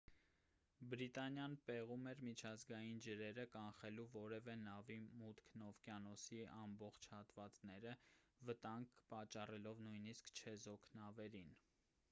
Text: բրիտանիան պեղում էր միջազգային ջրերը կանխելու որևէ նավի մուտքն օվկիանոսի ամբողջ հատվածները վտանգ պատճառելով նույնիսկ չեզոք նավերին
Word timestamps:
բրիտանիան 0.91 1.55
պեղում 1.65 2.07
էր 2.11 2.21
միջազգային 2.27 3.01
ջրերը 3.07 3.43
կանխելու 3.55 4.05
որևէ 4.13 4.55
նավի 4.61 4.95
մուտքն 5.23 5.63
օվկիանոսի 5.65 6.39
ամբողջ 6.61 7.09
հատվածները 7.11 7.93
վտանգ 8.51 8.95
պատճառելով 9.13 9.83
նույնիսկ 9.89 10.33
չեզոք 10.41 10.89
նավերին 11.03 11.55